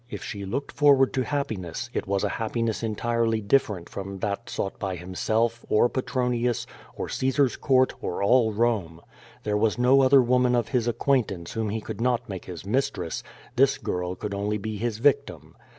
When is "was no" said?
9.59-10.01